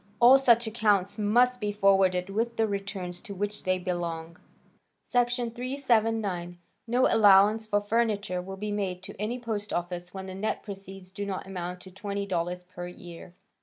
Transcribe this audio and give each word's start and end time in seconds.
All 0.19 0.39
such 0.39 0.65
accounts 0.65 1.19
must 1.19 1.59
be 1.61 1.71
forwarded 1.71 2.31
with 2.31 2.57
the 2.57 2.65
returns 2.65 3.21
to 3.21 3.35
which 3.35 3.65
they 3.65 3.77
belong." 3.77 4.37
Section 5.03 5.51
379. 5.51 6.57
"No 6.87 7.05
allowance 7.05 7.67
for 7.67 7.81
furniture 7.81 8.41
will 8.41 8.57
be 8.57 8.71
made 8.71 9.03
to 9.03 9.13
any 9.21 9.37
post 9.37 9.71
office 9.71 10.11
when 10.11 10.25
the 10.25 10.33
net 10.33 10.63
proceeds 10.63 11.11
do 11.11 11.23
not 11.23 11.45
amount 11.45 11.81
to 11.81 11.91
$20 11.91 12.67
per 12.69 12.87
year." 12.87 13.35